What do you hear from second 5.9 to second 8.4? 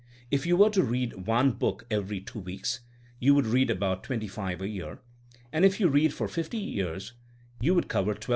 for fifty years you would cover 1,250.